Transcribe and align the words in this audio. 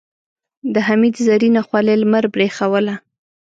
د 0.73 0.75
حميد 0.87 1.15
زرينه 1.27 1.61
خولۍ 1.67 1.95
لمر 2.01 2.25
برېښوله. 2.33 2.95